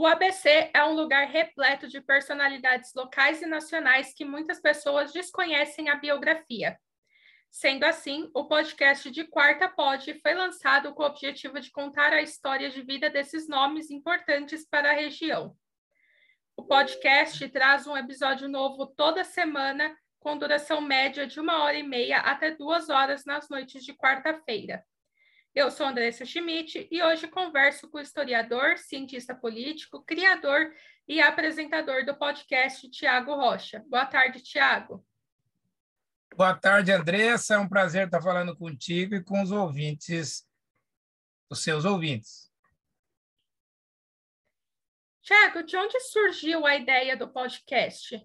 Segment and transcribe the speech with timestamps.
[0.00, 5.90] O ABC é um lugar repleto de personalidades locais e nacionais que muitas pessoas desconhecem
[5.90, 6.80] a biografia.
[7.50, 12.22] Sendo assim, o podcast de Quarta Pod foi lançado com o objetivo de contar a
[12.22, 15.54] história de vida desses nomes importantes para a região.
[16.56, 21.82] O podcast traz um episódio novo toda semana, com duração média de uma hora e
[21.82, 24.82] meia até duas horas nas noites de quarta-feira.
[25.52, 30.72] Eu sou Andressa Schmidt e hoje converso com o historiador, cientista político, criador
[31.08, 33.84] e apresentador do podcast Tiago Rocha.
[33.88, 35.04] Boa tarde, Tiago.
[36.36, 37.54] Boa tarde, Andressa.
[37.54, 40.46] É um prazer estar falando contigo e com os ouvintes,
[41.50, 42.48] os seus ouvintes.
[45.20, 48.24] Tiago, de onde surgiu a ideia do podcast?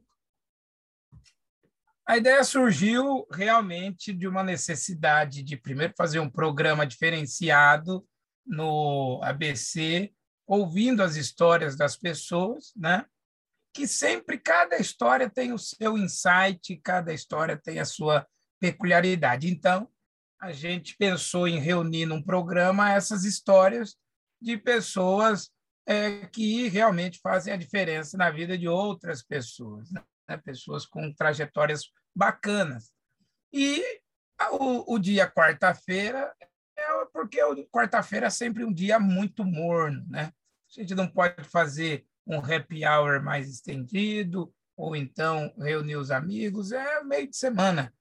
[2.07, 8.07] A ideia surgiu realmente de uma necessidade de, primeiro, fazer um programa diferenciado
[8.45, 10.13] no ABC,
[10.45, 13.05] ouvindo as histórias das pessoas, né?
[13.73, 18.25] que sempre cada história tem o seu insight, cada história tem a sua
[18.57, 19.49] peculiaridade.
[19.49, 19.89] Então,
[20.39, 23.97] a gente pensou em reunir num programa essas histórias
[24.41, 25.49] de pessoas
[25.85, 29.91] é, que realmente fazem a diferença na vida de outras pessoas.
[29.91, 30.01] Né?
[30.27, 32.91] Né, pessoas com trajetórias bacanas.
[33.51, 33.83] E
[34.51, 36.33] o, o dia quarta-feira
[36.77, 37.39] é porque
[37.71, 40.31] quarta-feira é sempre um dia muito morno, né?
[40.69, 46.71] A gente não pode fazer um happy hour mais estendido, ou então reunir os amigos,
[46.71, 47.93] é meio de semana.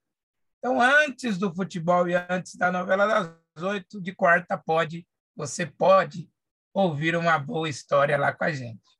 [0.58, 6.28] Então, antes do futebol e antes da novela das oito de quarta, pode, você pode
[6.72, 8.94] ouvir uma boa história lá com a gente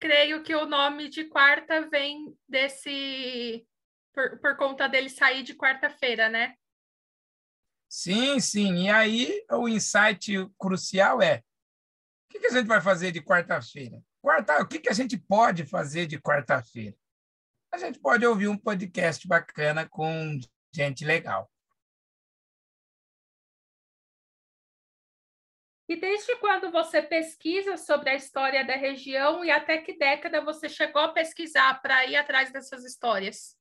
[0.00, 3.66] creio que o nome de quarta vem desse.
[4.12, 6.54] Por, por conta dele sair de quarta-feira, né?
[7.88, 8.84] Sim, sim.
[8.84, 14.02] E aí o insight crucial é: o que, que a gente vai fazer de quarta-feira?
[14.20, 16.96] Quarta, o que, que a gente pode fazer de quarta-feira?
[17.72, 20.38] A gente pode ouvir um podcast bacana com
[20.72, 21.50] gente legal.
[25.88, 30.68] E desde quando você pesquisa sobre a história da região e até que década você
[30.68, 33.54] chegou a pesquisar para ir atrás dessas histórias?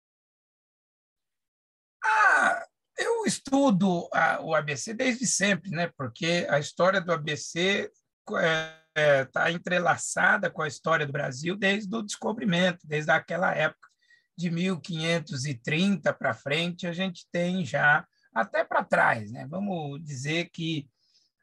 [2.02, 2.66] Ah,
[2.98, 5.92] eu estudo a, o ABC desde sempre, né?
[5.98, 7.92] Porque a história do ABC
[8.22, 13.90] está é, tá entrelaçada com a história do Brasil desde o descobrimento, desde aquela época
[14.38, 19.46] de 1530 para frente, a gente tem já até para trás, né?
[19.48, 20.90] Vamos dizer que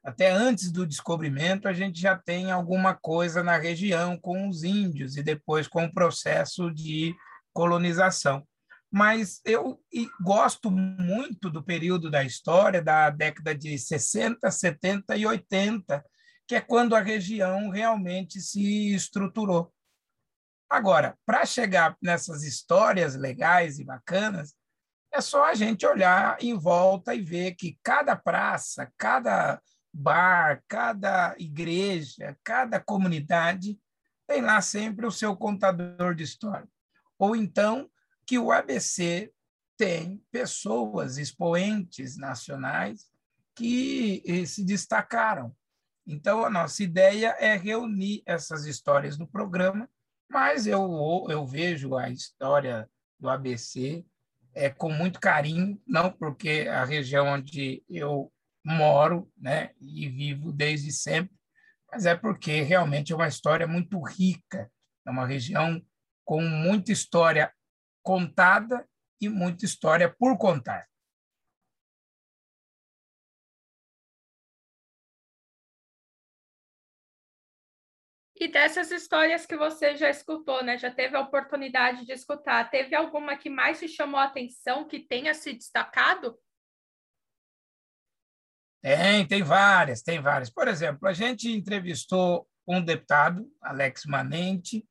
[0.02, 5.16] até antes do descobrimento, a gente já tem alguma coisa na região com os índios
[5.16, 7.14] e depois com o processo de
[7.52, 8.46] colonização.
[8.90, 9.80] Mas eu
[10.20, 16.04] gosto muito do período da história da década de 60, 70 e 80,
[16.46, 19.72] que é quando a região realmente se estruturou.
[20.68, 24.54] Agora, para chegar nessas histórias legais e bacanas,
[25.12, 29.60] é só a gente olhar em volta e ver que cada praça, cada
[29.92, 33.78] bar, cada igreja, cada comunidade
[34.26, 36.68] tem lá sempre o seu contador de história.
[37.18, 37.90] Ou então
[38.24, 39.32] que o ABC
[39.76, 43.10] tem pessoas, expoentes nacionais
[43.54, 45.54] que eh, se destacaram.
[46.06, 49.88] Então, a nossa ideia é reunir essas histórias no programa,
[50.28, 54.04] mas eu, eu vejo a história do ABC
[54.54, 58.32] é, com muito carinho, não porque a região onde eu
[58.64, 61.34] moro né, e vivo desde sempre,
[61.90, 64.70] mas é porque realmente é uma história muito rica,
[65.06, 65.82] é uma região
[66.24, 67.52] com muita história
[68.02, 68.86] contada
[69.20, 70.90] e muita história por contar.
[78.40, 80.78] E dessas histórias que você já escutou, né?
[80.78, 84.98] Já teve a oportunidade de escutar, teve alguma que mais te chamou a atenção, que
[84.98, 86.38] tenha se destacado?
[88.82, 90.50] Tem, tem várias, tem várias.
[90.50, 94.84] Por exemplo, a gente entrevistou um deputado, Alex Manente,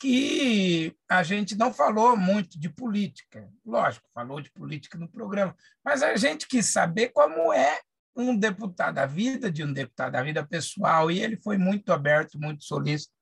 [0.00, 3.48] que a gente não falou muito de política.
[3.64, 5.54] Lógico, falou de política no programa,
[5.84, 7.80] mas a gente quis saber como é
[8.16, 12.38] um deputado, a vida de um deputado, a vida pessoal, e ele foi muito aberto,
[12.38, 13.12] muito solícito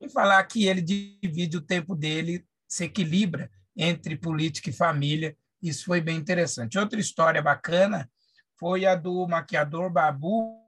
[0.00, 5.36] em falar que ele divide o tempo dele, se equilibra entre política e família.
[5.62, 6.78] Isso foi bem interessante.
[6.78, 8.08] Outra história bacana
[8.58, 10.66] foi a do maquiador Babu,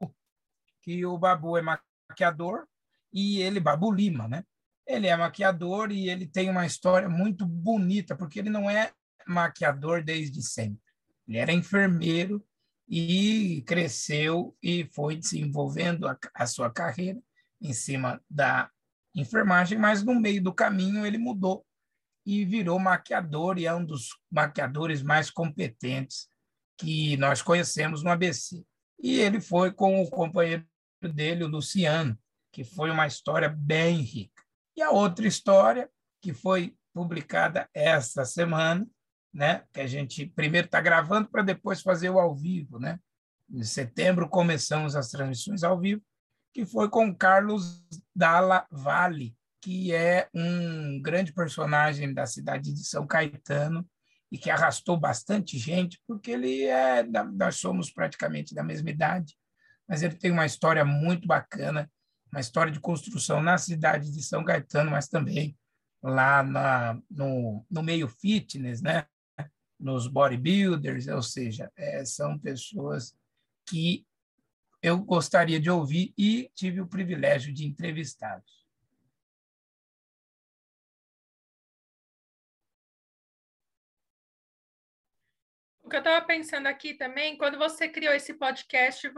[0.82, 2.67] que o Babu é maquiador
[3.12, 4.44] e ele, Babu Lima, né?
[4.87, 8.93] Ele é maquiador e ele tem uma história muito bonita, porque ele não é
[9.26, 10.81] maquiador desde sempre.
[11.26, 12.44] Ele era enfermeiro
[12.88, 17.20] e cresceu e foi desenvolvendo a, a sua carreira
[17.61, 18.70] em cima da
[19.14, 21.67] enfermagem, mas no meio do caminho ele mudou
[22.25, 26.29] e virou maquiador e é um dos maquiadores mais competentes
[26.78, 28.64] que nós conhecemos no ABC.
[29.00, 30.64] E ele foi com o companheiro
[31.02, 32.19] dele, o Luciano,
[32.52, 34.42] que foi uma história bem rica.
[34.76, 35.90] E a outra história,
[36.22, 38.86] que foi publicada esta semana,
[39.32, 39.64] né?
[39.72, 42.78] que a gente primeiro está gravando para depois fazer o ao vivo.
[42.78, 42.98] Né?
[43.50, 46.02] Em setembro começamos as transmissões ao vivo,
[46.52, 47.84] que foi com Carlos
[48.14, 53.86] Dalla Valle, que é um grande personagem da cidade de São Caetano
[54.30, 57.02] e que arrastou bastante gente, porque ele é,
[57.32, 59.34] nós somos praticamente da mesma idade,
[59.88, 61.90] mas ele tem uma história muito bacana,
[62.30, 65.56] uma história de construção na cidade de São Caetano, mas também
[66.02, 69.06] lá na, no, no meio fitness, né?
[69.78, 73.14] nos bodybuilders, ou seja, é, são pessoas
[73.66, 74.04] que
[74.82, 78.66] eu gostaria de ouvir e tive o privilégio de entrevistá-los.
[85.88, 89.11] Que eu estava pensando aqui também, quando você criou esse podcast,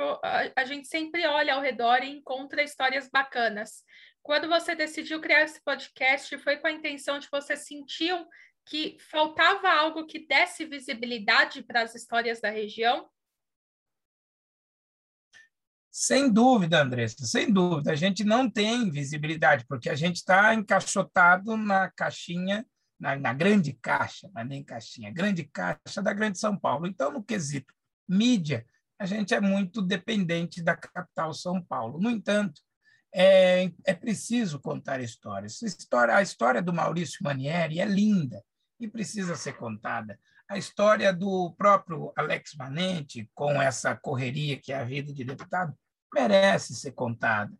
[0.57, 3.85] a gente sempre olha ao redor e encontra histórias bacanas.
[4.23, 8.27] Quando você decidiu criar esse podcast, foi com a intenção de você sentiu
[8.67, 13.09] que faltava algo que desse visibilidade para as histórias da região?
[15.91, 17.91] Sem dúvida, Andressa, sem dúvida.
[17.91, 22.65] A gente não tem visibilidade, porque a gente está encaixotado na caixinha
[23.01, 26.87] na, na grande caixa, mas nem caixinha, grande caixa da Grande São Paulo.
[26.87, 27.73] Então, no quesito
[28.07, 28.67] mídia,
[28.99, 31.99] a gente é muito dependente da capital São Paulo.
[31.99, 32.61] No entanto,
[33.13, 35.63] é, é preciso contar histórias.
[35.63, 38.43] História, a história do Maurício Manieri é linda
[38.79, 40.19] e precisa ser contada.
[40.49, 45.75] A história do próprio Alex Manente, com essa correria que é a vida de deputado,
[46.13, 47.53] merece ser contada.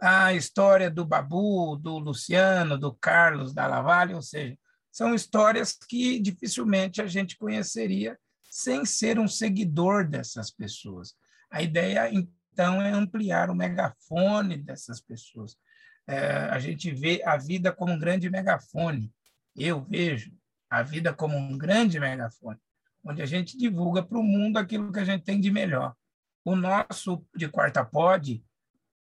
[0.00, 4.58] A história do Babu, do Luciano, do Carlos, da Lavalle, ou seja,
[4.92, 11.14] são histórias que dificilmente a gente conheceria sem ser um seguidor dessas pessoas.
[11.50, 15.56] A ideia, então, é ampliar o megafone dessas pessoas.
[16.06, 19.10] É, a gente vê a vida como um grande megafone.
[19.56, 20.30] Eu vejo
[20.68, 22.58] a vida como um grande megafone,
[23.02, 25.94] onde a gente divulga para o mundo aquilo que a gente tem de melhor.
[26.44, 28.44] O nosso de quarta pod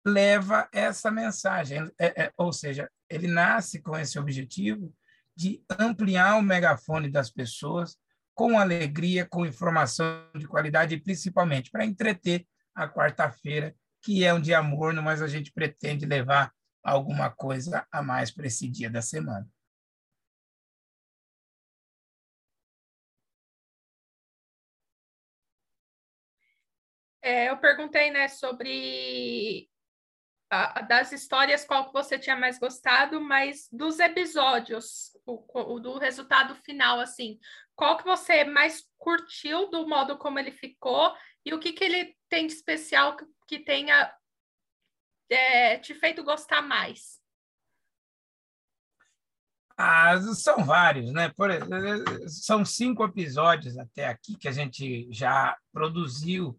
[0.06, 4.94] leva essa mensagem, é, é, ou seja, ele nasce com esse objetivo
[5.36, 7.96] de ampliar o megafone das pessoas
[8.34, 14.40] com alegria, com informação de qualidade e principalmente para entreter a quarta-feira, que é um
[14.40, 16.52] dia morno, mas a gente pretende levar
[16.82, 19.48] alguma coisa a mais para esse dia da semana.
[27.22, 29.70] É, eu perguntei né, sobre
[30.88, 36.54] das histórias qual que você tinha mais gostado, mas dos episódios, o, o, do resultado
[36.56, 37.38] final, assim,
[37.74, 41.14] qual que você mais curtiu do modo como ele ficou
[41.44, 44.12] e o que, que ele tem de especial que, que tenha
[45.28, 47.22] é, te feito gostar mais?
[49.76, 51.30] Ah, são vários, né?
[51.30, 51.50] Por,
[52.28, 56.58] são cinco episódios até aqui que a gente já produziu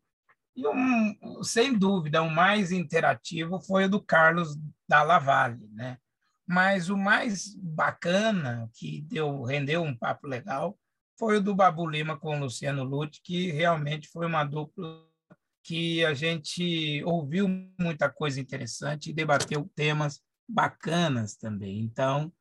[0.55, 4.57] e, um, sem dúvida, o mais interativo foi o do Carlos
[4.87, 5.97] da Lavalle, né?
[6.47, 10.77] Mas o mais bacana, que deu rendeu um papo legal,
[11.17, 15.03] foi o do Babu Lima com o Luciano Lute, que realmente foi uma dupla
[15.63, 17.47] que a gente ouviu
[17.79, 21.79] muita coisa interessante e debateu temas bacanas também.
[21.79, 22.31] Então,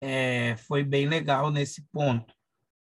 [0.00, 2.34] é, foi bem legal nesse ponto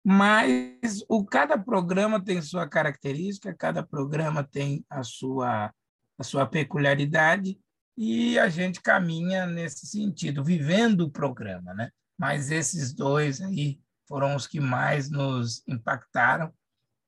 [0.07, 5.73] mas o cada programa tem sua característica, cada programa tem a sua
[6.17, 7.59] a sua peculiaridade
[7.97, 11.89] e a gente caminha nesse sentido, vivendo o programa, né?
[12.17, 16.53] Mas esses dois aí foram os que mais nos impactaram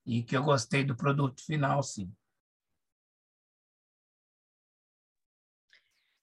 [0.03, 2.11] e que eu gostei do produto final, sim.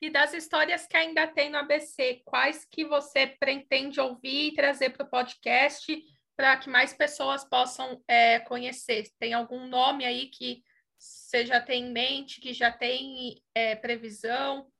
[0.02, 4.90] E das histórias que ainda tem no ABC, quais que você pretende ouvir e trazer
[4.90, 5.96] para o podcast
[6.36, 9.04] para que mais pessoas possam é, conhecer?
[9.18, 10.62] Tem algum nome aí que
[10.98, 14.70] você já tem em mente, que já tem é, previsão?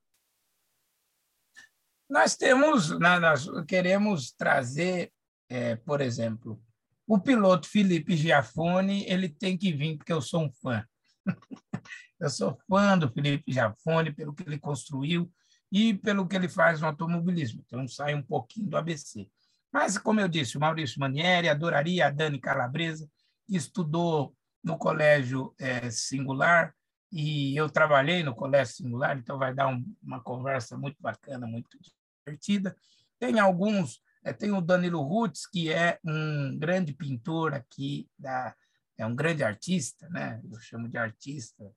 [2.08, 5.12] Nós temos, nós queremos trazer,
[5.48, 6.62] é, por exemplo,
[7.06, 10.86] o piloto Felipe Giafone, ele tem que vir porque eu sou um fã.
[12.20, 15.30] eu sou fã do Felipe Giafone pelo que ele construiu
[15.70, 17.62] e pelo que ele faz no automobilismo.
[17.66, 19.28] Então sai um pouquinho do ABC.
[19.74, 23.10] Mas, como eu disse, o Maurício Manieri, adoraria a Dani Calabresa,
[23.48, 26.72] estudou no colégio é, singular,
[27.10, 31.76] e eu trabalhei no colégio singular, então vai dar um, uma conversa muito bacana, muito
[32.24, 32.76] divertida.
[33.18, 38.54] Tem alguns, é, tem o Danilo Rutz, que é um grande pintor aqui, da,
[38.96, 40.40] é um grande artista, né?
[40.52, 41.68] eu chamo de artista,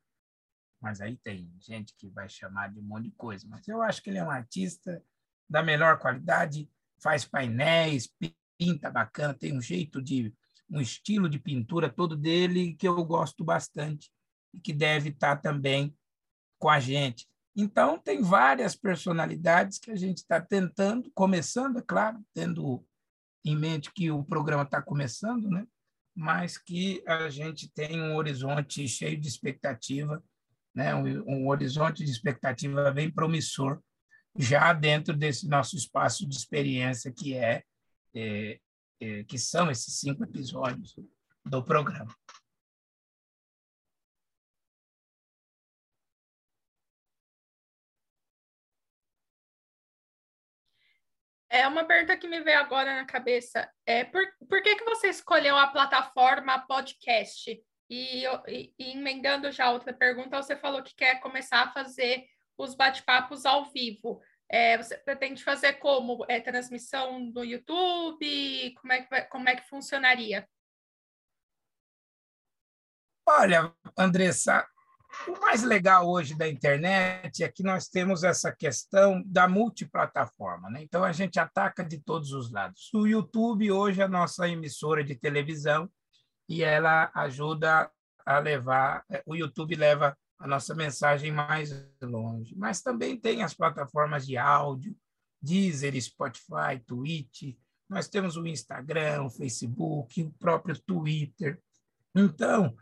[0.80, 4.04] mas aí tem gente que vai chamar de um monte de coisa, mas eu acho
[4.04, 5.04] que ele é um artista
[5.50, 6.70] da melhor qualidade,
[7.02, 8.10] faz painéis,
[8.58, 10.34] pinta bacana, tem um jeito de
[10.70, 14.12] um estilo de pintura todo dele que eu gosto bastante
[14.54, 15.96] e que deve estar também
[16.60, 17.28] com a gente.
[17.56, 22.86] Então, tem várias personalidades que a gente está tentando, começando, é claro, tendo
[23.44, 25.66] em mente que o programa está começando, né?
[26.16, 30.24] mas que a gente tem um horizonte cheio de expectativa,
[30.74, 30.94] né?
[30.94, 33.82] um, um horizonte de expectativa bem promissor,
[34.38, 37.64] já dentro desse nosso espaço de experiência que é,
[38.16, 38.60] é
[39.00, 40.96] é, que são esses cinco episódios
[41.46, 42.14] do programa.
[51.50, 53.72] É uma pergunta que me veio agora na cabeça.
[53.86, 57.50] É por, por que, que você escolheu a plataforma podcast?
[57.90, 62.26] E, e, e, emendando já outra pergunta, você falou que quer começar a fazer
[62.58, 64.22] os bate-papos ao vivo.
[64.50, 66.26] É, você pretende fazer como?
[66.28, 68.74] É, transmissão no YouTube?
[68.82, 70.48] Como é, que vai, como é que funcionaria?
[73.28, 74.66] Olha, Andressa,
[75.28, 80.70] o mais legal hoje da internet é que nós temos essa questão da multiplataforma.
[80.70, 80.82] Né?
[80.82, 82.90] Então, a gente ataca de todos os lados.
[82.94, 85.90] O YouTube hoje é a nossa emissora de televisão
[86.48, 87.92] e ela ajuda
[88.26, 92.56] a levar, o YouTube leva a nossa mensagem mais longe.
[92.56, 94.96] Mas também tem as plataformas de áudio,
[95.42, 97.56] Deezer, Spotify, Twitch,
[97.90, 101.60] nós temos o Instagram, o Facebook, o próprio Twitter.
[102.14, 102.76] Então,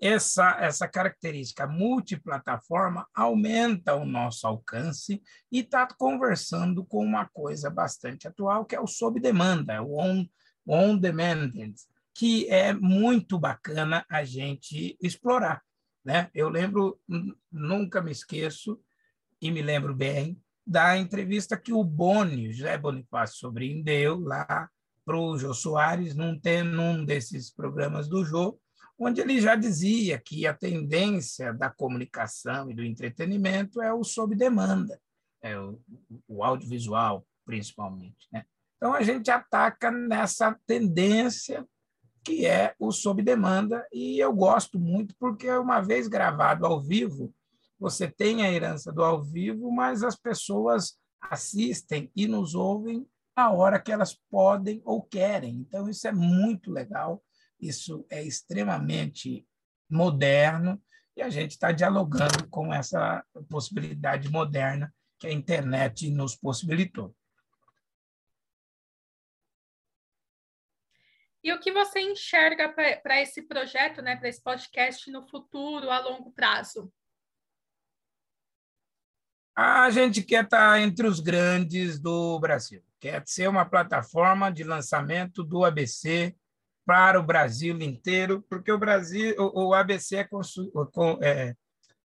[0.00, 8.28] essa, essa característica multiplataforma aumenta o nosso alcance e está conversando com uma coisa bastante
[8.28, 10.26] atual, que é o sob demanda, o on,
[10.66, 11.52] on demand,
[12.14, 15.62] que é muito bacana a gente explorar.
[16.04, 16.30] Né?
[16.34, 17.00] Eu lembro,
[17.50, 18.80] nunca me esqueço,
[19.40, 24.70] e me lembro bem, da entrevista que o Boni, José Bonifácio Sobrinho, deu lá
[25.04, 28.58] para o Jô Soares, num, num desses programas do Jô,
[28.98, 34.36] onde ele já dizia que a tendência da comunicação e do entretenimento é o sob
[34.36, 35.00] demanda,
[35.42, 35.80] é o,
[36.28, 38.28] o audiovisual, principalmente.
[38.32, 38.44] Né?
[38.76, 41.66] Então, a gente ataca nessa tendência
[42.24, 47.34] que é o Sob Demanda, e eu gosto muito porque, uma vez gravado ao vivo,
[47.78, 53.50] você tem a herança do ao vivo, mas as pessoas assistem e nos ouvem a
[53.50, 55.56] hora que elas podem ou querem.
[55.56, 57.22] Então, isso é muito legal,
[57.60, 59.46] isso é extremamente
[59.90, 60.80] moderno,
[61.16, 67.14] e a gente está dialogando com essa possibilidade moderna que a internet nos possibilitou.
[71.44, 75.98] E o que você enxerga para esse projeto, né, para esse podcast no futuro, a
[75.98, 76.92] longo prazo?
[79.54, 84.64] A gente quer estar tá entre os grandes do Brasil, quer ser uma plataforma de
[84.64, 86.34] lançamento do ABC
[86.86, 90.28] para o Brasil inteiro, porque o Brasil, o, ABC é,
[91.22, 91.56] é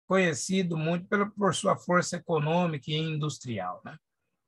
[0.05, 3.97] conhecido muito por sua força econômica e industrial, né?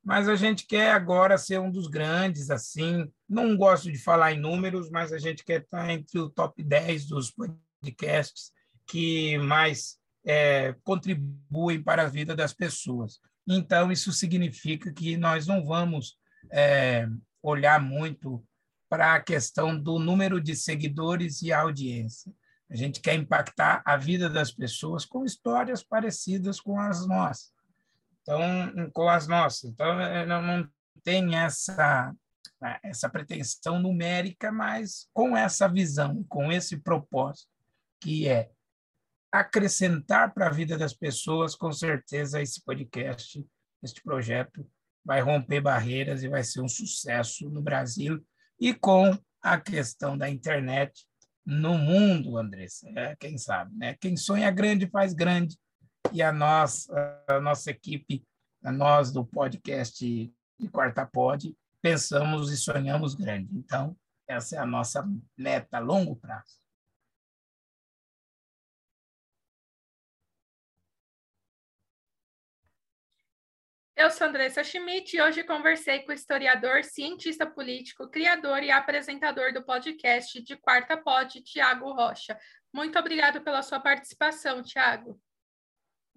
[0.02, 3.10] Mas a gente quer agora ser um dos grandes, assim.
[3.28, 7.06] Não gosto de falar em números, mas a gente quer estar entre o top 10
[7.06, 8.52] dos podcasts
[8.86, 13.20] que mais é, contribuem para a vida das pessoas.
[13.46, 16.16] Então, isso significa que nós não vamos
[16.50, 17.06] é,
[17.42, 18.42] olhar muito
[18.88, 22.32] para a questão do número de seguidores e audiência.
[22.70, 27.59] A gente quer impactar a vida das pessoas com histórias parecidas com as nossas
[28.22, 29.70] então com as nossas.
[29.70, 30.68] Então é, não, não
[31.02, 32.14] tem essa
[32.82, 37.48] essa pretensão numérica, mas com essa visão, com esse propósito,
[37.98, 38.50] que é
[39.32, 43.46] acrescentar para a vida das pessoas, com certeza esse podcast,
[43.82, 44.68] este projeto
[45.04, 48.22] vai romper barreiras e vai ser um sucesso no Brasil
[48.58, 51.06] e com a questão da internet
[51.46, 52.86] no mundo, Andressa.
[52.94, 53.96] É, quem sabe, né?
[53.98, 55.56] Quem sonha grande faz grande
[56.12, 58.26] e a nossa, a nossa equipe,
[58.64, 63.56] a nós do podcast de Quarta Pod, pensamos e sonhamos grande.
[63.56, 63.96] Então,
[64.28, 65.04] essa é a nossa
[65.36, 66.60] meta a longo prazo.
[73.96, 79.52] Eu sou Andressa Schmidt e hoje conversei com o historiador, cientista político, criador e apresentador
[79.52, 82.38] do podcast de Quarta Pod, Tiago Rocha.
[82.72, 85.20] Muito obrigado pela sua participação, Tiago.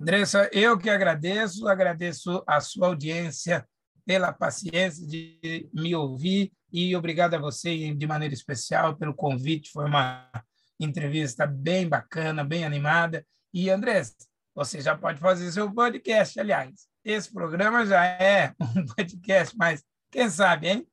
[0.03, 3.65] Andressa, eu que agradeço, agradeço a sua audiência
[4.05, 9.71] pela paciência de me ouvir e obrigado a você de maneira especial pelo convite.
[9.71, 10.29] Foi uma
[10.77, 13.25] entrevista bem bacana, bem animada.
[13.53, 14.13] E, Andressa,
[14.53, 16.85] você já pode fazer seu podcast, aliás.
[17.05, 20.87] Esse programa já é um podcast, mas quem sabe, hein?